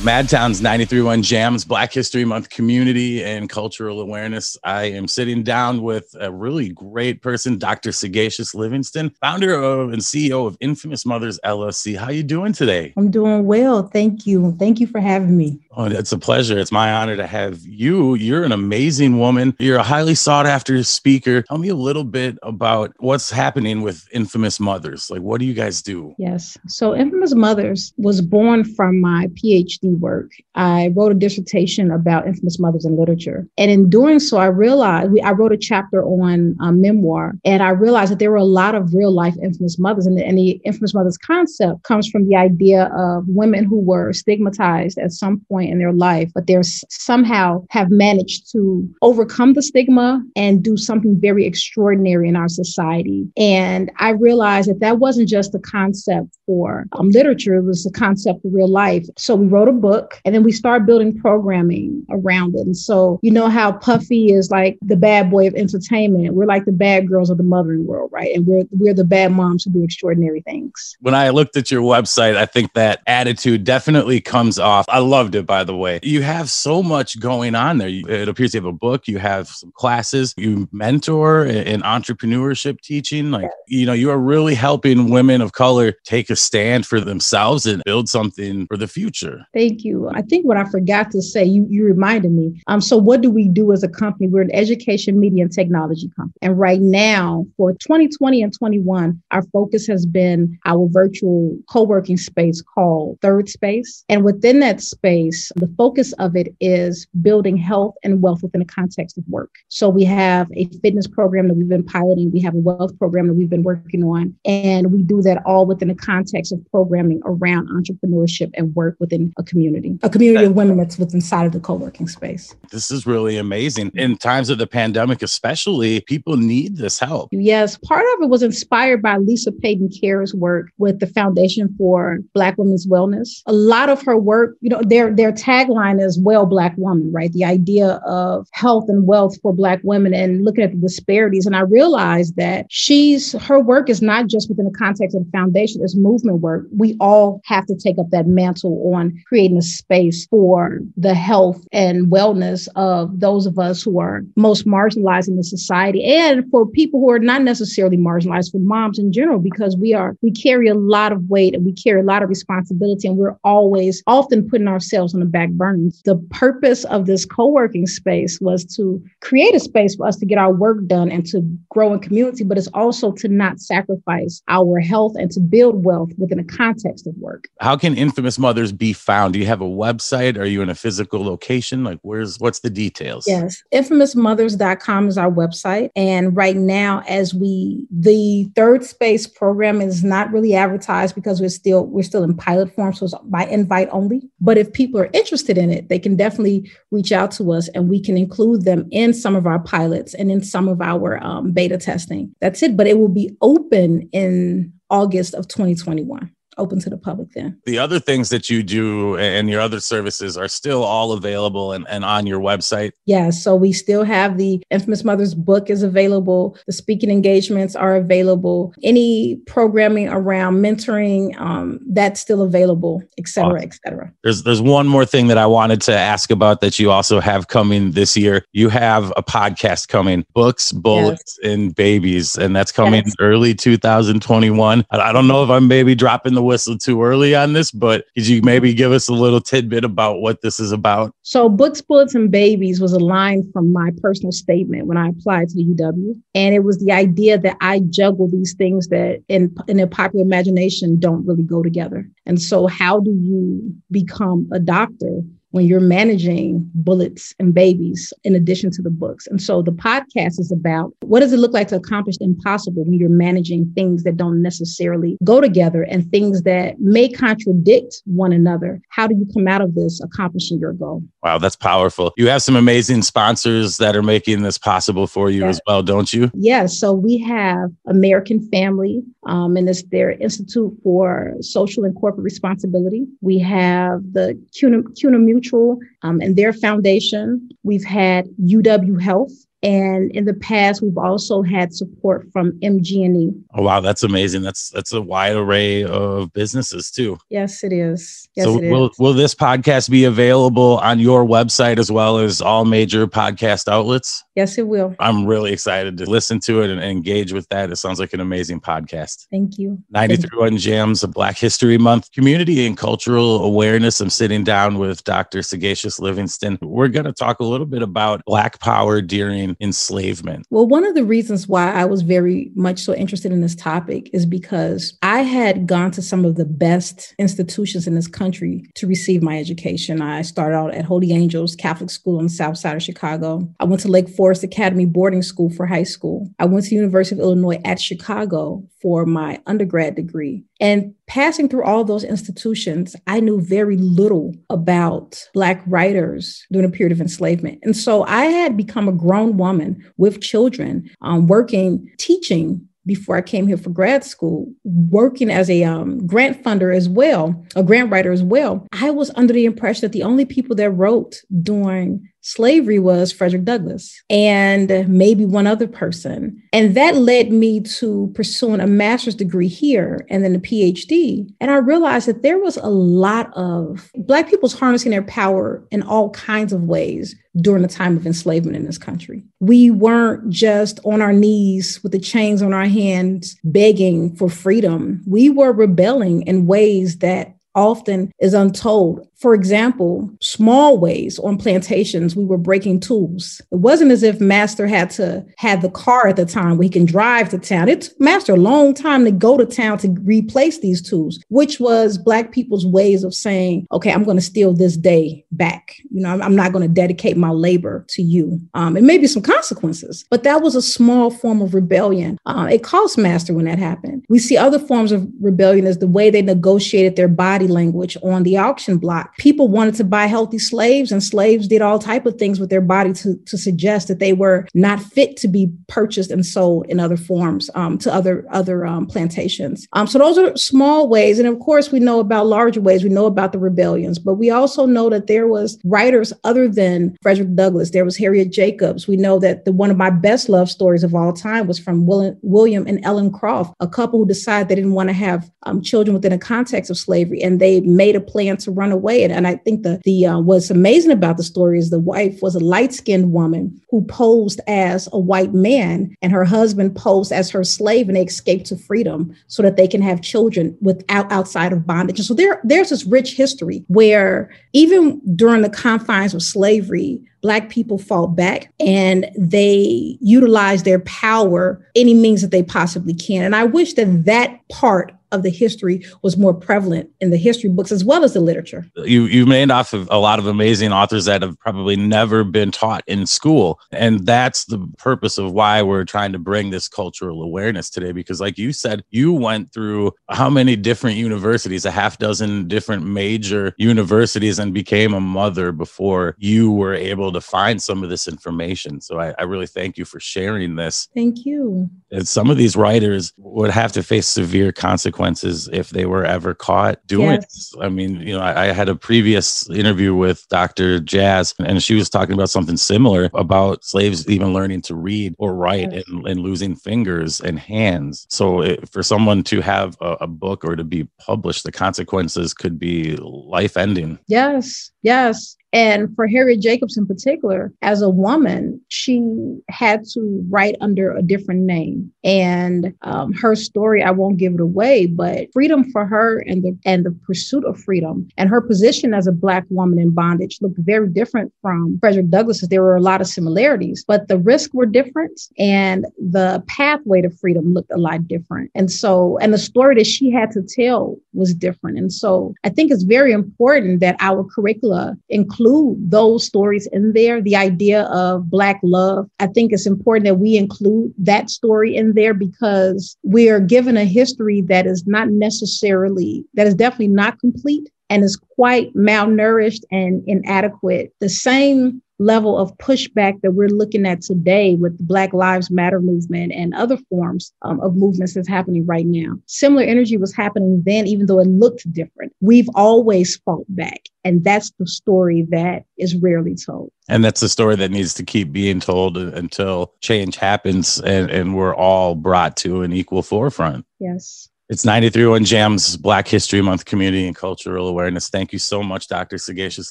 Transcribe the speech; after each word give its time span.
Madtown's 0.00 0.62
93.1 0.62 1.22
Jams, 1.22 1.62
Black 1.62 1.92
History 1.92 2.24
Month 2.24 2.48
community 2.48 3.22
and 3.22 3.50
cultural 3.50 4.00
awareness. 4.00 4.56
I 4.64 4.84
am 4.84 5.06
sitting 5.06 5.42
down 5.42 5.82
with 5.82 6.16
a 6.18 6.32
really 6.32 6.70
great 6.70 7.20
person, 7.20 7.58
Dr. 7.58 7.90
Sagashus 7.90 8.54
Levingston, 8.54 9.14
founder 9.18 9.52
of 9.52 9.92
and 9.92 10.00
CEO 10.00 10.46
of 10.46 10.56
Infamous 10.58 11.04
Mothers 11.04 11.38
LLC. 11.44 11.98
How 11.98 12.08
you 12.08 12.22
doing 12.22 12.54
today? 12.54 12.94
I'm 12.96 13.10
doing 13.10 13.44
well. 13.44 13.88
Thank 13.88 14.26
you. 14.26 14.56
Thank 14.58 14.80
you 14.80 14.86
for 14.86 15.00
having 15.00 15.36
me. 15.36 15.60
Oh, 15.76 15.84
it's 15.84 16.10
a 16.10 16.18
pleasure. 16.18 16.58
It's 16.58 16.72
my 16.72 16.92
honor 16.92 17.16
to 17.16 17.26
have 17.26 17.60
you. 17.64 18.14
You're 18.14 18.42
an 18.42 18.50
amazing 18.50 19.20
woman. 19.20 19.54
You're 19.60 19.78
a 19.78 19.84
highly 19.84 20.16
sought 20.16 20.44
after 20.44 20.82
speaker. 20.82 21.42
Tell 21.42 21.58
me 21.58 21.68
a 21.68 21.76
little 21.76 22.02
bit 22.02 22.38
about 22.42 22.92
what's 22.98 23.30
happening 23.30 23.82
with 23.82 24.08
Infamous 24.12 24.58
Mothers. 24.58 25.10
Like, 25.10 25.20
what 25.20 25.38
do 25.38 25.46
you 25.46 25.54
guys 25.54 25.80
do? 25.80 26.12
Yes. 26.18 26.58
So, 26.66 26.96
Infamous 26.96 27.36
Mothers 27.36 27.92
was 27.98 28.20
born 28.20 28.64
from 28.64 29.00
my 29.00 29.28
PhD 29.28 29.96
work. 30.00 30.32
I 30.56 30.92
wrote 30.96 31.12
a 31.12 31.14
dissertation 31.14 31.92
about 31.92 32.26
infamous 32.26 32.58
mothers 32.58 32.84
in 32.84 32.96
literature. 32.96 33.46
And 33.56 33.70
in 33.70 33.88
doing 33.88 34.18
so, 34.18 34.38
I 34.38 34.46
realized 34.46 35.12
I 35.22 35.30
wrote 35.30 35.52
a 35.52 35.56
chapter 35.56 36.02
on 36.02 36.56
um, 36.58 36.80
memoir, 36.80 37.34
and 37.44 37.62
I 37.62 37.70
realized 37.70 38.10
that 38.10 38.18
there 38.18 38.32
were 38.32 38.36
a 38.36 38.44
lot 38.44 38.74
of 38.74 38.92
real 38.92 39.12
life 39.12 39.36
infamous 39.40 39.78
mothers. 39.78 40.06
And 40.06 40.18
the, 40.18 40.24
and 40.24 40.36
the 40.36 40.60
infamous 40.64 40.94
mothers 40.94 41.16
concept 41.16 41.84
comes 41.84 42.08
from 42.08 42.28
the 42.28 42.34
idea 42.34 42.86
of 42.86 43.24
women 43.28 43.64
who 43.64 43.80
were 43.80 44.12
stigmatized 44.12 44.98
at 44.98 45.12
some 45.12 45.40
point 45.48 45.59
point 45.60 45.72
in 45.72 45.78
their 45.78 45.92
life, 45.92 46.30
but 46.34 46.46
they're 46.46 46.62
somehow 46.62 47.64
have 47.70 47.90
managed 47.90 48.50
to 48.52 48.88
overcome 49.02 49.52
the 49.54 49.62
stigma 49.62 50.22
and 50.36 50.62
do 50.62 50.76
something 50.76 51.20
very 51.20 51.44
extraordinary 51.46 52.28
in 52.28 52.36
our 52.36 52.48
society. 52.48 53.28
And 53.36 53.90
I 53.98 54.10
realized 54.10 54.70
that 54.70 54.80
that 54.80 54.98
wasn't 54.98 55.28
just 55.28 55.54
a 55.54 55.58
concept 55.58 56.36
for 56.46 56.86
um, 56.92 57.10
literature, 57.10 57.56
it 57.56 57.62
was 57.62 57.86
a 57.86 57.90
concept 57.90 58.42
for 58.42 58.48
real 58.48 58.68
life. 58.68 59.06
So 59.16 59.36
we 59.36 59.46
wrote 59.46 59.68
a 59.68 59.72
book 59.72 60.20
and 60.24 60.34
then 60.34 60.42
we 60.42 60.52
started 60.52 60.86
building 60.86 61.16
programming 61.18 62.04
around 62.10 62.54
it. 62.54 62.62
And 62.62 62.76
so, 62.76 63.18
you 63.22 63.30
know 63.30 63.48
how 63.48 63.72
Puffy 63.72 64.32
is 64.32 64.50
like 64.50 64.78
the 64.82 64.96
bad 64.96 65.30
boy 65.30 65.46
of 65.46 65.54
entertainment. 65.54 66.34
We're 66.34 66.46
like 66.46 66.64
the 66.64 66.72
bad 66.72 67.08
girls 67.08 67.30
of 67.30 67.36
the 67.36 67.44
mothering 67.44 67.86
world, 67.86 68.10
right? 68.12 68.34
And 68.34 68.46
we're, 68.46 68.64
we're 68.70 68.94
the 68.94 69.04
bad 69.04 69.32
moms 69.32 69.64
who 69.64 69.70
do 69.70 69.84
extraordinary 69.84 70.40
things. 70.42 70.96
When 71.00 71.14
I 71.14 71.30
looked 71.30 71.56
at 71.56 71.70
your 71.70 71.82
website, 71.82 72.36
I 72.36 72.46
think 72.46 72.72
that 72.74 73.00
attitude 73.06 73.64
definitely 73.64 74.20
comes 74.20 74.58
off. 74.58 74.86
I 74.88 74.98
loved 74.98 75.34
it, 75.34 75.46
by 75.50 75.64
the 75.64 75.76
way. 75.76 75.98
You 76.04 76.22
have 76.22 76.48
so 76.48 76.80
much 76.80 77.18
going 77.18 77.56
on 77.56 77.78
there. 77.78 77.88
It 77.88 78.28
appears 78.28 78.54
you 78.54 78.60
have 78.60 78.66
a 78.66 78.72
book, 78.72 79.08
you 79.08 79.18
have 79.18 79.48
some 79.48 79.72
classes, 79.72 80.32
you 80.36 80.68
mentor 80.70 81.44
in 81.44 81.80
entrepreneurship 81.82 82.80
teaching. 82.82 83.32
Like, 83.32 83.50
you 83.66 83.84
know, 83.84 83.92
you 83.92 84.10
are 84.10 84.18
really 84.18 84.54
helping 84.54 85.10
women 85.10 85.40
of 85.40 85.50
color 85.50 85.94
take 86.04 86.30
a 86.30 86.36
stand 86.36 86.86
for 86.86 87.00
themselves 87.00 87.66
and 87.66 87.82
build 87.84 88.08
something 88.08 88.68
for 88.68 88.76
the 88.76 88.86
future. 88.86 89.44
Thank 89.52 89.82
you. 89.82 90.08
I 90.14 90.22
think 90.22 90.46
what 90.46 90.56
I 90.56 90.66
forgot 90.66 91.10
to 91.10 91.20
say, 91.20 91.44
you, 91.44 91.66
you 91.68 91.84
reminded 91.84 92.30
me. 92.30 92.62
Um, 92.68 92.80
so 92.80 92.96
what 92.96 93.20
do 93.20 93.28
we 93.28 93.48
do 93.48 93.72
as 93.72 93.82
a 93.82 93.88
company? 93.88 94.28
We're 94.28 94.42
an 94.42 94.54
education, 94.54 95.18
media, 95.18 95.42
and 95.42 95.52
technology 95.52 96.12
company. 96.14 96.38
And 96.42 96.60
right 96.60 96.80
now, 96.80 97.44
for 97.56 97.72
2020 97.72 98.40
and 98.40 98.56
21, 98.56 99.20
our 99.32 99.42
focus 99.52 99.88
has 99.88 100.06
been 100.06 100.56
our 100.64 100.88
virtual 100.92 101.58
co-working 101.68 102.18
space 102.18 102.62
called 102.62 103.18
Third 103.20 103.48
Space. 103.48 104.04
And 104.08 104.22
within 104.22 104.60
that 104.60 104.80
space, 104.80 105.39
the 105.56 105.72
focus 105.78 106.12
of 106.14 106.34
it 106.34 106.54
is 106.60 107.06
building 107.22 107.56
health 107.56 107.94
and 108.02 108.22
wealth 108.22 108.42
within 108.42 108.60
the 108.60 108.64
context 108.64 109.16
of 109.16 109.24
work. 109.28 109.50
So 109.68 109.88
we 109.88 110.04
have 110.04 110.48
a 110.54 110.66
fitness 110.82 111.06
program 111.06 111.48
that 111.48 111.54
we've 111.54 111.68
been 111.68 111.84
piloting, 111.84 112.32
we 112.32 112.40
have 112.40 112.54
a 112.54 112.58
wealth 112.58 112.98
program 112.98 113.28
that 113.28 113.34
we've 113.34 113.50
been 113.50 113.62
working 113.62 114.02
on, 114.02 114.34
and 114.44 114.92
we 114.92 115.02
do 115.02 115.22
that 115.22 115.42
all 115.46 115.66
within 115.66 115.88
the 115.88 115.94
context 115.94 116.52
of 116.52 116.58
programming 116.70 117.20
around 117.24 117.68
entrepreneurship 117.68 118.50
and 118.54 118.74
work 118.74 118.96
within 118.98 119.32
a 119.38 119.42
community, 119.42 119.98
a 120.02 120.10
community 120.10 120.46
of 120.46 120.54
women 120.54 120.76
that's 120.76 120.98
within 120.98 121.20
inside 121.20 121.44
of 121.44 121.52
the 121.52 121.60
co-working 121.60 122.08
space. 122.08 122.54
This 122.70 122.90
is 122.90 123.06
really 123.06 123.36
amazing. 123.36 123.90
In 123.94 124.16
times 124.16 124.48
of 124.48 124.56
the 124.56 124.66
pandemic, 124.66 125.20
especially, 125.22 126.00
people 126.00 126.38
need 126.38 126.78
this 126.78 126.98
help. 126.98 127.28
Yes, 127.30 127.76
part 127.76 128.06
of 128.14 128.22
it 128.22 128.30
was 128.30 128.42
inspired 128.42 129.02
by 129.02 129.18
Lisa 129.18 129.52
Payton 129.52 129.90
Care's 130.00 130.34
work 130.34 130.70
with 130.78 130.98
the 130.98 131.06
Foundation 131.06 131.74
for 131.76 132.20
Black 132.32 132.56
Women's 132.56 132.86
Wellness. 132.86 133.42
A 133.44 133.52
lot 133.52 133.90
of 133.90 134.00
her 134.02 134.16
work, 134.16 134.56
you 134.62 134.70
know, 134.70 134.80
their 134.82 135.29
their 135.30 135.44
tagline 135.44 136.02
is 136.02 136.18
well 136.18 136.46
black 136.46 136.74
woman 136.76 137.12
right? 137.12 137.32
The 137.32 137.44
idea 137.44 138.00
of 138.06 138.48
health 138.52 138.88
and 138.88 139.06
wealth 139.06 139.40
for 139.40 139.52
black 139.52 139.80
women 139.82 140.14
and 140.14 140.44
looking 140.44 140.64
at 140.64 140.72
the 140.72 140.78
disparities. 140.78 141.46
And 141.46 141.56
i 141.56 141.60
realized 141.60 142.36
that 142.36 142.66
she's 142.70 143.32
her 143.32 143.60
work 143.60 143.88
is 143.88 144.02
not 144.02 144.26
just 144.26 144.48
within 144.48 144.64
the 144.64 144.78
context 144.78 145.16
of 145.16 145.24
the 145.24 145.30
foundation 145.30 145.80
it's 145.82 145.96
movement 145.96 146.40
work. 146.40 146.66
We 146.76 146.96
all 147.00 147.40
have 147.44 147.66
to 147.66 147.76
take 147.76 147.98
up 147.98 148.10
that 148.10 148.26
mantle 148.26 148.92
on 148.94 149.20
creating 149.26 149.58
a 149.58 149.62
space 149.62 150.26
for 150.26 150.80
the 150.96 151.14
health 151.14 151.66
and 151.72 152.06
wellness 152.06 152.68
of 152.76 153.20
those 153.20 153.46
of 153.46 153.58
us 153.58 153.82
who 153.82 154.00
are 154.00 154.22
most 154.36 154.66
marginalized 154.66 155.28
in 155.28 155.36
the 155.36 155.44
society 155.44 156.04
and 156.04 156.44
for 156.50 156.66
people 156.66 157.00
who 157.00 157.10
are 157.10 157.18
not 157.18 157.42
necessarily 157.42 157.96
marginalized 157.96 158.52
for 158.52 158.58
moms 158.58 158.98
in 158.98 159.12
general 159.12 159.38
because 159.38 159.76
we 159.76 159.94
are 159.94 160.16
we 160.22 160.30
carry 160.30 160.68
a 160.68 160.74
lot 160.74 161.12
of 161.12 161.28
weight 161.28 161.54
and 161.54 161.64
we 161.64 161.72
carry 161.72 162.00
a 162.00 162.04
lot 162.04 162.22
of 162.22 162.28
responsibility 162.28 163.06
and 163.06 163.16
we're 163.16 163.36
always 163.44 164.02
often 164.06 164.48
putting 164.48 164.68
ourselves 164.68 165.14
the 165.20 165.26
back 165.26 165.50
burner. 165.50 165.90
The 166.04 166.16
purpose 166.30 166.84
of 166.86 167.06
this 167.06 167.24
co-working 167.24 167.86
space 167.86 168.38
was 168.40 168.64
to 168.76 169.02
create 169.20 169.54
a 169.54 169.60
space 169.60 169.94
for 169.94 170.06
us 170.06 170.16
to 170.16 170.26
get 170.26 170.38
our 170.38 170.52
work 170.52 170.86
done 170.86 171.10
and 171.10 171.24
to 171.26 171.42
grow 171.68 171.92
in 171.92 172.00
community, 172.00 172.44
but 172.44 172.58
it's 172.58 172.68
also 172.68 173.12
to 173.12 173.28
not 173.28 173.60
sacrifice 173.60 174.42
our 174.48 174.80
health 174.80 175.14
and 175.16 175.30
to 175.32 175.40
build 175.40 175.84
wealth 175.84 176.10
within 176.18 176.38
a 176.38 176.44
context 176.44 177.06
of 177.06 177.14
work. 177.16 177.48
How 177.60 177.76
can 177.76 177.94
infamous 177.96 178.38
mothers 178.38 178.72
be 178.72 178.92
found? 178.92 179.34
Do 179.34 179.38
you 179.38 179.46
have 179.46 179.60
a 179.60 179.64
website? 179.64 180.38
Are 180.38 180.44
you 180.44 180.62
in 180.62 180.70
a 180.70 180.74
physical 180.74 181.24
location? 181.24 181.84
Like 181.84 181.98
where's 182.02 182.38
what's 182.38 182.60
the 182.60 182.70
details? 182.70 183.26
Yes. 183.26 183.62
Infamousmothers.com 183.72 185.08
is 185.08 185.18
our 185.18 185.30
website. 185.30 185.90
And 185.94 186.36
right 186.36 186.56
now, 186.56 187.02
as 187.08 187.34
we 187.34 187.86
the 187.90 188.50
third 188.54 188.84
space 188.84 189.26
program 189.26 189.80
is 189.80 190.02
not 190.02 190.32
really 190.32 190.54
advertised 190.54 191.14
because 191.14 191.40
we're 191.40 191.48
still 191.48 191.86
we're 191.86 192.02
still 192.02 192.22
in 192.22 192.36
pilot 192.36 192.74
form. 192.74 192.92
So 192.92 193.06
it's 193.06 193.14
by 193.24 193.46
invite 193.46 193.88
only. 193.90 194.22
But 194.40 194.58
if 194.58 194.72
people 194.72 195.00
are 195.00 195.09
interested 195.12 195.58
in 195.58 195.70
it, 195.70 195.88
they 195.88 195.98
can 195.98 196.16
definitely 196.16 196.70
reach 196.90 197.12
out 197.12 197.30
to 197.32 197.52
us 197.52 197.68
and 197.68 197.88
we 197.88 198.00
can 198.00 198.16
include 198.16 198.64
them 198.64 198.88
in 198.90 199.12
some 199.12 199.36
of 199.36 199.46
our 199.46 199.58
pilots 199.58 200.14
and 200.14 200.30
in 200.30 200.42
some 200.42 200.68
of 200.68 200.80
our 200.80 201.22
um, 201.22 201.52
beta 201.52 201.78
testing. 201.78 202.34
That's 202.40 202.62
it. 202.62 202.76
But 202.76 202.86
it 202.86 202.98
will 202.98 203.08
be 203.08 203.36
open 203.40 204.08
in 204.12 204.72
August 204.90 205.34
of 205.34 205.48
2021 205.48 206.30
open 206.58 206.80
to 206.80 206.90
the 206.90 206.98
public 206.98 207.32
then. 207.34 207.60
The 207.64 207.78
other 207.78 207.98
things 207.98 208.28
that 208.30 208.50
you 208.50 208.62
do 208.62 209.16
and 209.16 209.48
your 209.48 209.60
other 209.60 209.80
services 209.80 210.36
are 210.36 210.48
still 210.48 210.82
all 210.82 211.12
available 211.12 211.72
and, 211.72 211.86
and 211.88 212.04
on 212.04 212.26
your 212.26 212.40
website? 212.40 212.92
Yeah, 213.06 213.30
so 213.30 213.54
we 213.54 213.72
still 213.72 214.04
have 214.04 214.38
the 214.38 214.62
Infamous 214.70 215.04
Mothers 215.04 215.34
book 215.34 215.70
is 215.70 215.82
available. 215.82 216.56
The 216.66 216.72
speaking 216.72 217.10
engagements 217.10 217.76
are 217.76 217.96
available. 217.96 218.74
Any 218.82 219.36
programming 219.46 220.08
around 220.08 220.56
mentoring, 220.56 221.38
um, 221.40 221.80
that's 221.90 222.20
still 222.20 222.42
available, 222.42 223.02
et 223.18 223.28
cetera, 223.28 223.54
awesome. 223.54 223.68
et 223.68 223.78
cetera. 223.84 224.12
There's, 224.22 224.42
there's 224.42 224.62
one 224.62 224.86
more 224.86 225.04
thing 225.04 225.28
that 225.28 225.38
I 225.38 225.46
wanted 225.46 225.80
to 225.82 225.96
ask 225.96 226.30
about 226.30 226.60
that 226.60 226.78
you 226.78 226.90
also 226.90 227.20
have 227.20 227.48
coming 227.48 227.92
this 227.92 228.16
year. 228.16 228.44
You 228.52 228.68
have 228.68 229.12
a 229.16 229.22
podcast 229.22 229.88
coming, 229.88 230.24
Books, 230.34 230.72
Bullets, 230.72 231.38
yes. 231.42 231.52
and 231.52 231.74
Babies, 231.74 232.36
and 232.36 232.54
that's 232.54 232.72
coming 232.72 233.04
yes. 233.04 233.14
early 233.20 233.54
2021. 233.54 234.84
I 234.90 235.12
don't 235.12 235.28
know 235.28 235.44
if 235.44 235.50
I'm 235.50 235.68
maybe 235.68 235.94
dropping 235.94 236.34
the 236.34 236.42
whistle 236.50 236.76
too 236.76 237.00
early 237.02 237.32
on 237.32 237.52
this, 237.52 237.70
but 237.70 238.04
could 238.16 238.26
you 238.26 238.42
maybe 238.42 238.74
give 238.74 238.90
us 238.90 239.08
a 239.08 239.12
little 239.12 239.40
tidbit 239.40 239.84
about 239.84 240.20
what 240.20 240.42
this 240.42 240.58
is 240.58 240.72
about? 240.72 241.14
So, 241.22 241.48
Books, 241.48 241.80
Bullets, 241.80 242.16
and 242.16 242.28
Babies 242.28 242.80
was 242.80 242.92
a 242.92 242.98
line 242.98 243.48
from 243.52 243.72
my 243.72 243.90
personal 244.02 244.32
statement 244.32 244.86
when 244.86 244.96
I 244.96 245.10
applied 245.10 245.48
to 245.50 245.54
the 245.54 245.64
UW. 245.64 246.20
And 246.34 246.52
it 246.52 246.64
was 246.64 246.78
the 246.78 246.90
idea 246.90 247.38
that 247.38 247.56
I 247.60 247.78
juggle 247.88 248.28
these 248.28 248.54
things 248.54 248.88
that 248.88 249.22
in, 249.28 249.54
in 249.68 249.76
the 249.76 249.86
popular 249.86 250.24
imagination 250.24 250.98
don't 250.98 251.24
really 251.24 251.44
go 251.44 251.62
together. 251.62 252.04
And 252.26 252.42
so, 252.42 252.66
how 252.66 252.98
do 252.98 253.12
you 253.12 253.72
become 253.92 254.48
a 254.52 254.58
doctor 254.58 255.22
when 255.50 255.66
you're 255.66 255.80
managing 255.80 256.70
bullets 256.74 257.34
and 257.38 257.54
babies 257.54 258.12
in 258.24 258.34
addition 258.34 258.70
to 258.70 258.82
the 258.82 258.90
books. 258.90 259.26
And 259.26 259.42
so 259.42 259.62
the 259.62 259.72
podcast 259.72 260.38
is 260.38 260.52
about 260.52 260.94
what 261.02 261.20
does 261.20 261.32
it 261.32 261.38
look 261.38 261.52
like 261.52 261.68
to 261.68 261.76
accomplish 261.76 262.18
the 262.18 262.24
impossible 262.24 262.84
when 262.84 262.98
you're 262.98 263.08
managing 263.08 263.70
things 263.74 264.04
that 264.04 264.16
don't 264.16 264.42
necessarily 264.42 265.16
go 265.24 265.40
together 265.40 265.82
and 265.82 266.10
things 266.10 266.42
that 266.42 266.78
may 266.80 267.08
contradict 267.08 268.02
one 268.04 268.32
another. 268.32 268.80
How 268.90 269.06
do 269.06 269.14
you 269.14 269.26
come 269.34 269.48
out 269.48 269.60
of 269.60 269.74
this 269.74 270.00
accomplishing 270.02 270.58
your 270.58 270.72
goal? 270.72 271.02
Wow, 271.22 271.38
that's 271.38 271.56
powerful. 271.56 272.12
You 272.16 272.28
have 272.28 272.42
some 272.42 272.56
amazing 272.56 273.02
sponsors 273.02 273.76
that 273.78 273.96
are 273.96 274.02
making 274.02 274.42
this 274.42 274.58
possible 274.58 275.06
for 275.06 275.30
you 275.30 275.42
yeah. 275.42 275.48
as 275.48 275.60
well, 275.66 275.82
don't 275.82 276.12
you? 276.12 276.30
Yes. 276.34 276.78
So 276.78 276.92
we 276.92 277.18
have 277.18 277.70
American 277.86 278.48
Family, 278.50 279.02
um, 279.30 279.56
and 279.56 279.68
it's 279.68 279.84
their 279.84 280.10
Institute 280.10 280.76
for 280.82 281.36
Social 281.40 281.84
and 281.84 281.94
Corporate 281.94 282.24
Responsibility. 282.24 283.06
We 283.20 283.38
have 283.38 284.12
the 284.12 284.36
CUNA, 284.58 284.82
CUNA 285.00 285.20
Mutual 285.20 285.78
um, 286.02 286.20
and 286.20 286.34
their 286.34 286.52
foundation. 286.52 287.48
We've 287.62 287.84
had 287.84 288.26
UW 288.42 289.00
Health, 289.00 289.32
And 289.62 290.10
in 290.12 290.24
the 290.24 290.34
past, 290.34 290.80
we've 290.80 290.96
also 290.96 291.42
had 291.42 291.74
support 291.74 292.26
from 292.32 292.52
MG&E. 292.60 293.30
Oh 293.54 293.62
wow, 293.62 293.80
that's 293.80 294.02
amazing. 294.02 294.40
That's 294.42 294.70
that's 294.70 294.92
a 294.92 295.02
wide 295.02 295.36
array 295.36 295.84
of 295.84 296.32
businesses 296.32 296.90
too. 296.90 297.18
Yes, 297.28 297.62
it 297.62 297.72
is. 297.72 298.26
Yes, 298.36 298.46
so 298.46 298.58
it 298.58 298.70
will 298.70 298.88
is. 298.88 298.98
will 298.98 299.12
this 299.12 299.34
podcast 299.34 299.90
be 299.90 300.04
available 300.04 300.78
on 300.78 300.98
your 300.98 301.26
website 301.26 301.78
as 301.78 301.92
well 301.92 302.18
as 302.18 302.40
all 302.40 302.64
major 302.64 303.06
podcast 303.06 303.68
outlets? 303.68 304.24
Yes, 304.34 304.56
it 304.56 304.66
will. 304.66 304.94
I'm 304.98 305.26
really 305.26 305.52
excited 305.52 305.98
to 305.98 306.08
listen 306.08 306.40
to 306.40 306.62
it 306.62 306.70
and 306.70 306.80
engage 306.82 307.32
with 307.32 307.46
that. 307.50 307.70
It 307.70 307.76
sounds 307.76 308.00
like 308.00 308.14
an 308.14 308.20
amazing 308.20 308.60
podcast. 308.60 309.26
Thank 309.30 309.58
you. 309.58 309.78
931 309.90 310.56
Jams, 310.56 311.02
a 311.02 311.08
Black 311.08 311.36
History 311.36 311.76
Month 311.76 312.10
community 312.12 312.66
and 312.66 312.78
cultural 312.78 313.44
awareness. 313.44 314.00
I'm 314.00 314.08
sitting 314.08 314.42
down 314.42 314.78
with 314.78 315.04
Dr. 315.04 315.40
Sagashus 315.40 316.00
Levingston. 316.00 316.58
We're 316.62 316.88
going 316.88 317.04
to 317.04 317.12
talk 317.12 317.40
a 317.40 317.44
little 317.44 317.66
bit 317.66 317.82
about 317.82 318.24
Black 318.24 318.58
power 318.60 319.02
during 319.02 319.49
enslavement. 319.60 320.46
Well, 320.50 320.66
one 320.66 320.86
of 320.86 320.94
the 320.94 321.04
reasons 321.04 321.48
why 321.48 321.72
I 321.72 321.84
was 321.84 322.02
very 322.02 322.50
much 322.54 322.80
so 322.80 322.94
interested 322.94 323.32
in 323.32 323.40
this 323.40 323.54
topic 323.54 324.10
is 324.12 324.26
because 324.26 324.96
I 325.02 325.20
had 325.20 325.66
gone 325.66 325.90
to 325.92 326.02
some 326.02 326.24
of 326.24 326.36
the 326.36 326.44
best 326.44 327.14
institutions 327.18 327.86
in 327.86 327.94
this 327.94 328.08
country 328.08 328.64
to 328.74 328.86
receive 328.86 329.22
my 329.22 329.38
education. 329.38 330.02
I 330.02 330.22
started 330.22 330.56
out 330.56 330.74
at 330.74 330.84
Holy 330.84 331.12
Angels 331.12 331.56
Catholic 331.56 331.90
School 331.90 332.18
on 332.18 332.24
the 332.24 332.30
south 332.30 332.58
side 332.58 332.76
of 332.76 332.82
Chicago. 332.82 333.52
I 333.60 333.64
went 333.64 333.82
to 333.82 333.88
Lake 333.88 334.08
Forest 334.08 334.44
Academy 334.44 334.86
boarding 334.86 335.22
school 335.22 335.50
for 335.50 335.66
high 335.66 335.84
school. 335.84 336.28
I 336.38 336.46
went 336.46 336.64
to 336.64 336.70
the 336.70 336.76
University 336.76 337.16
of 337.16 337.20
Illinois 337.20 337.60
at 337.64 337.80
Chicago 337.80 338.62
for 338.80 339.06
my 339.06 339.40
undergrad 339.46 339.94
degree. 339.96 340.44
And 340.60 340.94
passing 341.06 341.48
through 341.48 341.64
all 341.64 341.84
those 341.84 342.04
institutions, 342.04 342.94
I 343.06 343.20
knew 343.20 343.40
very 343.40 343.76
little 343.76 344.34
about 344.50 345.26
Black 345.32 345.62
writers 345.66 346.44
during 346.52 346.68
a 346.68 346.72
period 346.72 346.92
of 346.92 347.00
enslavement. 347.00 347.58
And 347.62 347.76
so 347.76 348.04
I 348.04 348.26
had 348.26 348.56
become 348.56 348.88
a 348.88 348.92
grown 348.92 349.36
woman 349.36 349.82
with 349.96 350.20
children, 350.20 350.88
um, 351.00 351.26
working, 351.26 351.90
teaching 351.98 352.66
before 352.86 353.16
I 353.16 353.22
came 353.22 353.46
here 353.46 353.56
for 353.56 353.70
grad 353.70 354.04
school, 354.04 354.52
working 354.64 355.30
as 355.30 355.50
a 355.50 355.64
um, 355.64 356.04
grant 356.06 356.42
funder 356.42 356.74
as 356.74 356.88
well, 356.88 357.44
a 357.54 357.62
grant 357.62 357.90
writer 357.90 358.10
as 358.10 358.22
well, 358.22 358.66
I 358.72 358.90
was 358.90 359.10
under 359.14 359.32
the 359.32 359.44
impression 359.44 359.82
that 359.82 359.92
the 359.92 360.02
only 360.02 360.24
people 360.24 360.56
that 360.56 360.70
wrote 360.70 361.16
during 361.42 362.08
slavery 362.22 362.78
was 362.78 363.12
Frederick 363.12 363.44
Douglass 363.44 364.02
and 364.10 364.88
maybe 364.88 365.24
one 365.24 365.46
other 365.46 365.66
person. 365.66 366.42
And 366.52 366.76
that 366.76 366.96
led 366.96 367.32
me 367.32 367.60
to 367.60 368.12
pursuing 368.14 368.60
a 368.60 368.66
master's 368.66 369.14
degree 369.14 369.48
here 369.48 370.06
and 370.10 370.24
then 370.24 370.34
a 370.34 370.40
PhD. 370.40 371.32
And 371.40 371.50
I 371.50 371.56
realized 371.56 372.08
that 372.08 372.22
there 372.22 372.38
was 372.38 372.56
a 372.56 372.68
lot 372.68 373.32
of 373.34 373.90
Black 373.94 374.28
people's 374.28 374.58
harnessing 374.58 374.90
their 374.90 375.02
power 375.02 375.64
in 375.70 375.82
all 375.82 376.10
kinds 376.10 376.52
of 376.52 376.64
ways 376.64 377.14
during 377.36 377.62
the 377.62 377.68
time 377.68 377.96
of 377.96 378.06
enslavement 378.06 378.56
in 378.56 378.66
this 378.66 378.78
country. 378.78 379.24
We 379.38 379.70
weren't 379.70 380.28
just 380.30 380.80
on 380.84 381.00
our 381.00 381.12
knees 381.12 381.80
with 381.82 381.92
the 381.92 382.00
chains 382.00 382.42
on 382.42 382.52
our 382.52 382.66
hands 382.66 383.36
begging 383.44 384.16
for 384.16 384.28
freedom. 384.28 385.02
We 385.06 385.30
were 385.30 385.52
rebelling 385.52 386.22
in 386.22 386.46
ways 386.46 386.98
that 386.98 387.36
often 387.54 388.12
is 388.20 388.34
untold. 388.34 389.06
For 389.16 389.34
example, 389.34 390.10
small 390.20 390.78
ways 390.78 391.18
on 391.18 391.36
plantations, 391.36 392.16
we 392.16 392.24
were 392.24 392.38
breaking 392.38 392.80
tools. 392.80 393.42
It 393.52 393.56
wasn't 393.56 393.92
as 393.92 394.02
if 394.02 394.18
Master 394.18 394.66
had 394.66 394.88
to 394.92 395.26
have 395.36 395.60
the 395.60 395.68
car 395.68 396.08
at 396.08 396.16
the 396.16 396.24
time 396.24 396.56
where 396.56 396.64
he 396.64 396.70
can 396.70 396.86
drive 396.86 397.28
to 397.30 397.38
town. 397.38 397.68
It 397.68 397.82
took 397.82 398.00
Master 398.00 398.32
a 398.32 398.36
long 398.36 398.72
time 398.72 399.04
to 399.04 399.10
go 399.10 399.36
to 399.36 399.44
town 399.44 399.76
to 399.78 399.90
replace 400.04 400.60
these 400.60 400.80
tools, 400.80 401.22
which 401.28 401.60
was 401.60 401.98
Black 401.98 402.32
people's 402.32 402.64
ways 402.64 403.04
of 403.04 403.12
saying, 403.12 403.66
okay, 403.72 403.92
I'm 403.92 404.04
going 404.04 404.16
to 404.16 404.22
steal 404.22 404.54
this 404.54 404.76
day 404.76 405.24
back. 405.32 405.74
You 405.90 406.00
know, 406.02 406.10
I'm, 406.10 406.22
I'm 406.22 406.36
not 406.36 406.52
going 406.52 406.66
to 406.66 406.74
dedicate 406.74 407.18
my 407.18 407.30
labor 407.30 407.84
to 407.90 408.02
you. 408.02 408.40
Um, 408.54 408.74
and 408.74 408.86
maybe 408.86 409.06
some 409.06 409.22
consequences, 409.22 410.06
but 410.10 410.22
that 410.22 410.40
was 410.40 410.54
a 410.54 410.62
small 410.62 411.10
form 411.10 411.42
of 411.42 411.52
rebellion. 411.52 412.18
Uh, 412.24 412.48
it 412.50 412.62
cost 412.62 412.96
Master 412.96 413.34
when 413.34 413.44
that 413.44 413.58
happened. 413.58 414.04
We 414.08 414.18
see 414.18 414.38
other 414.38 414.58
forms 414.58 414.92
of 414.92 415.06
rebellion 415.20 415.66
as 415.66 415.78
the 415.78 415.86
way 415.86 416.08
they 416.08 416.22
negotiated 416.22 416.96
their 416.96 417.08
body 417.08 417.39
language 417.48 417.96
on 418.02 418.22
the 418.22 418.36
auction 418.36 418.78
block. 418.78 419.16
People 419.18 419.48
wanted 419.48 419.74
to 419.76 419.84
buy 419.84 420.06
healthy 420.06 420.38
slaves 420.38 420.92
and 420.92 421.02
slaves 421.02 421.48
did 421.48 421.62
all 421.62 421.78
type 421.78 422.06
of 422.06 422.16
things 422.16 422.40
with 422.40 422.50
their 422.50 422.60
body 422.60 422.92
to, 422.94 423.16
to 423.26 423.38
suggest 423.38 423.88
that 423.88 423.98
they 423.98 424.12
were 424.12 424.46
not 424.54 424.80
fit 424.80 425.16
to 425.18 425.28
be 425.28 425.50
purchased 425.68 426.10
and 426.10 426.24
sold 426.24 426.66
in 426.66 426.80
other 426.80 426.96
forms 426.96 427.50
um, 427.54 427.78
to 427.78 427.92
other 427.92 428.26
other 428.30 428.66
um, 428.66 428.86
plantations. 428.86 429.66
Um, 429.72 429.86
so 429.86 429.98
those 429.98 430.18
are 430.18 430.36
small 430.36 430.88
ways 430.88 431.18
and 431.18 431.28
of 431.28 431.38
course 431.40 431.70
we 431.72 431.80
know 431.80 432.00
about 432.00 432.26
larger 432.26 432.60
ways. 432.60 432.82
We 432.82 432.90
know 432.90 433.06
about 433.06 433.32
the 433.32 433.38
rebellions 433.38 433.98
but 433.98 434.14
we 434.14 434.30
also 434.30 434.66
know 434.66 434.90
that 434.90 435.06
there 435.06 435.28
was 435.28 435.58
writers 435.64 436.12
other 436.24 436.48
than 436.48 436.96
frederick 437.02 437.34
douglass. 437.34 437.70
There 437.70 437.84
was 437.84 437.96
harriet 437.96 438.32
jacobs. 438.32 438.86
We 438.86 438.96
know 438.96 439.18
that 439.20 439.44
the 439.44 439.52
one 439.52 439.70
of 439.70 439.76
my 439.76 439.90
best 439.90 440.28
love 440.28 440.50
stories 440.50 440.84
of 440.84 440.94
all 440.94 441.12
time 441.12 441.46
was 441.46 441.58
from 441.58 441.86
william, 441.86 442.16
william 442.22 442.66
and 442.66 442.84
ellen 442.84 443.12
croft 443.12 443.54
a 443.60 443.68
couple 443.68 444.00
who 444.00 444.06
decided 444.06 444.48
they 444.48 444.54
didn't 444.54 444.72
want 444.72 444.88
to 444.88 444.92
have 444.92 445.30
um, 445.44 445.62
children 445.62 445.94
within 445.94 446.12
a 446.12 446.18
context 446.18 446.70
of 446.70 446.78
slavery 446.78 447.22
and 447.22 447.29
they 447.38 447.60
made 447.60 447.96
a 447.96 448.00
plan 448.00 448.36
to 448.38 448.50
run 448.50 448.72
away 448.72 449.02
and, 449.04 449.12
and 449.12 449.26
I 449.26 449.36
think 449.36 449.62
the 449.62 449.80
the 449.84 450.06
uh, 450.06 450.18
what's 450.18 450.50
amazing 450.50 450.90
about 450.90 451.16
the 451.16 451.22
story 451.22 451.58
is 451.58 451.70
the 451.70 451.78
wife 451.78 452.20
was 452.22 452.34
a 452.34 452.40
light 452.40 452.72
skinned 452.72 453.12
woman 453.12 453.60
who 453.70 453.84
posed 453.84 454.40
as 454.46 454.88
a 454.92 454.98
white 454.98 455.32
man, 455.32 455.94
and 456.02 456.12
her 456.12 456.24
husband 456.24 456.74
posed 456.76 457.12
as 457.12 457.30
her 457.30 457.44
slave, 457.44 457.88
and 457.88 457.96
they 457.96 458.04
escaped 458.04 458.46
to 458.46 458.56
freedom 458.56 459.14
so 459.28 459.42
that 459.42 459.56
they 459.56 459.68
can 459.68 459.82
have 459.82 460.02
children 460.02 460.56
without 460.60 461.10
outside 461.12 461.52
of 461.52 461.66
bondage. 461.66 461.98
And 461.98 462.06
so 462.06 462.14
there 462.14 462.40
there's 462.44 462.70
this 462.70 462.84
rich 462.84 463.14
history 463.14 463.64
where 463.68 464.30
even 464.52 465.00
during 465.16 465.42
the 465.42 465.50
confines 465.50 466.14
of 466.14 466.22
slavery, 466.22 467.00
Black 467.22 467.50
people 467.50 467.78
fought 467.78 468.16
back 468.16 468.52
and 468.58 469.10
they 469.16 469.98
utilized 470.00 470.64
their 470.64 470.80
power 470.80 471.64
any 471.76 471.94
means 471.94 472.22
that 472.22 472.30
they 472.30 472.42
possibly 472.42 472.94
can. 472.94 473.24
And 473.24 473.36
I 473.36 473.44
wish 473.44 473.74
that 473.74 474.04
that 474.06 474.40
part 474.48 474.92
of 475.12 475.22
the 475.22 475.30
history 475.30 475.84
was 476.02 476.16
more 476.16 476.34
prevalent 476.34 476.90
in 477.00 477.10
the 477.10 477.16
history 477.16 477.50
books 477.50 477.72
as 477.72 477.84
well 477.84 478.04
as 478.04 478.14
the 478.14 478.20
literature. 478.20 478.66
You 478.76 479.04
you 479.04 479.26
made 479.26 479.50
off 479.50 479.72
of 479.72 479.88
a 479.90 479.98
lot 479.98 480.18
of 480.18 480.26
amazing 480.26 480.72
authors 480.72 481.04
that 481.06 481.22
have 481.22 481.38
probably 481.38 481.76
never 481.76 482.24
been 482.24 482.50
taught 482.50 482.84
in 482.86 483.06
school, 483.06 483.58
and 483.72 484.06
that's 484.06 484.44
the 484.44 484.58
purpose 484.78 485.18
of 485.18 485.32
why 485.32 485.62
we're 485.62 485.84
trying 485.84 486.12
to 486.12 486.18
bring 486.18 486.50
this 486.50 486.68
cultural 486.68 487.22
awareness 487.22 487.70
today. 487.70 487.92
Because, 487.92 488.20
like 488.20 488.38
you 488.38 488.52
said, 488.52 488.84
you 488.90 489.12
went 489.12 489.52
through 489.52 489.92
how 490.10 490.30
many 490.30 490.56
different 490.56 490.96
universities, 490.96 491.64
a 491.64 491.70
half 491.70 491.98
dozen 491.98 492.48
different 492.48 492.84
major 492.84 493.54
universities, 493.58 494.38
and 494.38 494.54
became 494.54 494.94
a 494.94 495.00
mother 495.00 495.52
before 495.52 496.14
you 496.18 496.50
were 496.52 496.74
able 497.10 497.20
to 497.20 497.26
find 497.26 497.60
some 497.60 497.82
of 497.82 497.90
this 497.90 498.06
information. 498.06 498.80
So 498.80 499.00
I, 499.00 499.14
I 499.18 499.24
really 499.24 499.46
thank 499.46 499.76
you 499.76 499.84
for 499.84 499.98
sharing 500.00 500.56
this. 500.56 500.88
Thank 500.94 501.24
you. 501.26 501.68
And 501.90 502.06
some 502.06 502.30
of 502.30 502.36
these 502.36 502.56
writers 502.56 503.12
would 503.16 503.50
have 503.50 503.72
to 503.72 503.82
face 503.82 504.06
severe 504.06 504.52
consequences 504.52 505.48
if 505.52 505.70
they 505.70 505.86
were 505.86 506.04
ever 506.04 506.34
caught 506.34 506.86
doing 506.86 507.20
yes. 507.20 507.24
this. 507.24 507.54
I 507.60 507.68
mean, 507.68 508.00
you 508.00 508.16
know, 508.16 508.20
I, 508.20 508.48
I, 508.48 508.52
had 508.52 508.68
a 508.68 508.76
previous 508.76 509.48
interview 509.50 509.94
with 509.94 510.26
Dr. 510.28 510.80
Jazz, 510.80 511.34
and 511.38 511.62
she 511.62 511.74
was 511.74 511.88
talking 511.88 512.14
about 512.14 512.30
something 512.30 512.56
similar 512.56 513.10
about 513.14 513.64
slaves 513.64 514.08
even 514.08 514.32
learning 514.32 514.62
to 514.62 514.74
read 514.74 515.14
or 515.18 515.34
write 515.34 515.72
yes. 515.72 515.84
and, 515.88 516.06
and, 516.06 516.20
losing 516.20 516.54
fingers 516.54 517.20
and 517.20 517.38
hands. 517.38 518.06
So 518.10 518.42
it, 518.42 518.68
for 518.68 518.82
someone 518.82 519.24
to 519.24 519.40
have 519.40 519.76
a, 519.80 519.96
a 520.02 520.06
book 520.06 520.44
or 520.44 520.54
to 520.54 520.64
be 520.64 520.88
published, 520.98 521.44
the 521.44 521.52
consequences 521.52 522.34
could 522.34 522.58
be 522.58 522.96
life 522.96 523.56
ending. 523.56 523.98
Yes, 524.06 524.70
yes. 524.82 525.36
And 525.52 525.94
for 525.94 526.06
Harriet 526.06 526.40
Jacobs 526.40 526.76
in 526.76 526.86
particular, 526.86 527.52
as 527.62 527.82
a 527.82 527.90
woman, 527.90 528.60
she 528.68 529.02
had 529.48 529.84
to 529.92 530.24
write 530.28 530.56
under 530.60 530.92
a 530.92 531.02
different 531.02 531.42
name. 531.42 531.92
And 532.04 532.72
um, 532.82 533.12
her 533.14 533.34
story, 533.34 533.82
I 533.82 533.90
won't 533.90 534.18
give 534.18 534.34
it 534.34 534.40
away, 534.40 534.86
but 534.86 535.32
freedom 535.32 535.70
for 535.70 535.86
her 535.86 536.18
and 536.26 536.42
the 536.42 536.56
and 536.64 536.84
the 536.84 536.92
pursuit 537.06 537.44
of 537.44 537.58
freedom 537.58 538.08
and 538.16 538.28
her 538.28 538.40
position 538.40 538.94
as 538.94 539.06
a 539.06 539.12
black 539.12 539.44
woman 539.50 539.78
in 539.78 539.90
bondage 539.90 540.38
looked 540.40 540.58
very 540.58 540.88
different 540.88 541.32
from 541.42 541.78
Frederick 541.80 542.10
Douglass's. 542.10 542.48
There 542.48 542.62
were 542.62 542.76
a 542.76 542.82
lot 542.82 543.00
of 543.00 543.06
similarities, 543.06 543.84
but 543.86 544.08
the 544.08 544.18
risks 544.18 544.54
were 544.54 544.66
different 544.66 545.20
and 545.38 545.86
the 545.98 546.42
pathway 546.46 547.02
to 547.02 547.10
freedom 547.10 547.54
looked 547.54 547.72
a 547.72 547.78
lot 547.78 548.06
different. 548.06 548.50
And 548.54 548.70
so, 548.70 549.18
and 549.18 549.32
the 549.32 549.38
story 549.38 549.74
that 549.76 549.86
she 549.86 550.10
had 550.10 550.30
to 550.32 550.42
tell 550.42 550.96
was 551.12 551.34
different. 551.34 551.78
And 551.78 551.92
so 551.92 552.34
I 552.44 552.48
think 552.50 552.70
it's 552.70 552.82
very 552.84 553.12
important 553.12 553.80
that 553.80 553.96
our 554.00 554.24
curricula 554.24 554.96
include 555.08 555.39
include 555.40 555.90
those 555.90 556.26
stories 556.26 556.68
in 556.72 556.92
there. 556.92 557.20
The 557.20 557.36
idea 557.36 557.84
of 557.84 558.30
Black 558.30 558.60
love, 558.62 559.08
I 559.18 559.26
think 559.26 559.52
it's 559.52 559.66
important 559.66 560.04
that 560.06 560.16
we 560.16 560.36
include 560.36 560.92
that 560.98 561.30
story 561.30 561.76
in 561.76 561.94
there 561.94 562.14
because 562.14 562.96
we 563.02 563.28
are 563.30 563.40
given 563.40 563.76
a 563.76 563.84
history 563.84 564.42
that 564.42 564.66
is 564.66 564.86
not 564.86 565.08
necessarily, 565.08 566.24
that 566.34 566.46
is 566.46 566.54
definitely 566.54 566.88
not 566.88 567.18
complete 567.20 567.70
and 567.88 568.04
is 568.04 568.16
quite 568.16 568.72
malnourished 568.74 569.62
and 569.70 570.02
inadequate. 570.06 570.92
The 571.00 571.08
same 571.08 571.82
level 572.00 572.38
of 572.38 572.56
pushback 572.56 573.20
that 573.20 573.32
we're 573.32 573.48
looking 573.48 573.86
at 573.86 574.00
today 574.00 574.56
with 574.56 574.76
the 574.78 574.82
Black 574.82 575.12
Lives 575.12 575.50
Matter 575.50 575.80
movement 575.80 576.32
and 576.32 576.54
other 576.54 576.78
forms 576.88 577.32
um, 577.42 577.60
of 577.60 577.76
movements 577.76 578.14
that's 578.14 578.26
happening 578.26 578.66
right 578.66 578.86
now. 578.86 579.16
Similar 579.26 579.62
energy 579.62 579.98
was 579.98 580.14
happening 580.14 580.62
then, 580.64 580.86
even 580.86 581.06
though 581.06 581.20
it 581.20 581.28
looked 581.28 581.70
different. 581.72 582.12
We've 582.20 582.48
always 582.54 583.16
fought 583.18 583.44
back. 583.50 583.82
And 584.02 584.24
that's 584.24 584.50
the 584.58 584.66
story 584.66 585.26
that 585.28 585.64
is 585.76 585.94
rarely 585.94 586.34
told. 586.34 586.72
And 586.88 587.04
that's 587.04 587.20
the 587.20 587.28
story 587.28 587.54
that 587.56 587.70
needs 587.70 587.92
to 587.94 588.02
keep 588.02 588.32
being 588.32 588.60
told 588.60 588.96
until 588.96 589.74
change 589.82 590.16
happens 590.16 590.80
and, 590.80 591.10
and 591.10 591.36
we're 591.36 591.54
all 591.54 591.94
brought 591.94 592.36
to 592.38 592.62
an 592.62 592.72
equal 592.72 593.02
forefront. 593.02 593.66
Yes. 593.78 594.30
It's 594.50 594.64
931 594.64 595.26
Jams 595.26 595.76
Black 595.76 596.08
History 596.08 596.42
Month 596.42 596.64
Community 596.64 597.06
and 597.06 597.14
Cultural 597.14 597.68
Awareness. 597.68 598.08
Thank 598.08 598.32
you 598.32 598.40
so 598.40 598.64
much, 598.64 598.88
Dr. 598.88 599.14
Sagashus 599.14 599.70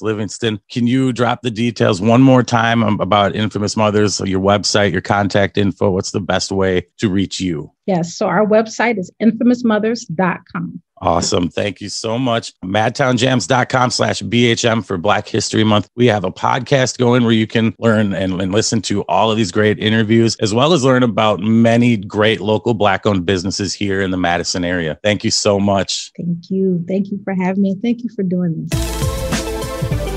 Levingston. 0.00 0.58
Can 0.70 0.86
you 0.86 1.12
drop 1.12 1.42
the 1.42 1.50
details 1.50 2.00
one 2.00 2.22
more 2.22 2.42
time 2.42 2.82
about 2.98 3.36
Infamous 3.36 3.76
Mothers, 3.76 4.20
your 4.20 4.40
website, 4.40 4.90
your 4.90 5.02
contact 5.02 5.58
info? 5.58 5.90
What's 5.90 6.12
the 6.12 6.20
best 6.20 6.50
way 6.50 6.86
to 6.96 7.10
reach 7.10 7.40
you? 7.40 7.70
Yes. 7.84 8.14
So 8.14 8.26
our 8.26 8.46
website 8.46 8.98
is 8.98 9.12
infamousmothers.com. 9.22 10.80
Awesome. 11.00 11.48
Thank 11.48 11.80
you 11.80 11.88
so 11.88 12.18
much. 12.18 12.52
MadtownJams.com 12.62 13.90
slash 13.90 14.22
BHM 14.22 14.84
for 14.84 14.98
Black 14.98 15.26
History 15.26 15.64
Month. 15.64 15.88
We 15.96 16.06
have 16.06 16.24
a 16.24 16.30
podcast 16.30 16.98
going 16.98 17.24
where 17.24 17.32
you 17.32 17.46
can 17.46 17.74
learn 17.78 18.12
and, 18.12 18.40
and, 18.40 18.50
listen 18.50 18.82
to 18.82 19.02
all 19.02 19.30
of 19.30 19.36
these 19.36 19.52
great 19.52 19.78
interviews, 19.78 20.36
as 20.36 20.52
well 20.52 20.72
as 20.72 20.84
learn 20.84 21.02
about 21.02 21.40
many 21.40 21.96
great 21.96 22.40
local 22.40 22.74
Black 22.74 23.06
owned 23.06 23.24
businesses 23.24 23.72
here 23.72 24.02
in 24.02 24.10
the 24.10 24.16
Madison 24.16 24.64
area. 24.64 24.98
Thank 25.02 25.24
you 25.24 25.30
so 25.30 25.58
much. 25.58 26.10
Thank 26.16 26.50
you. 26.50 26.84
Thank 26.86 27.10
you 27.10 27.20
for 27.24 27.32
having 27.32 27.62
me. 27.62 27.76
Thank 27.80 28.02
you 28.02 28.10
for 28.10 28.22
doing 28.22 28.66
this. 28.68 30.09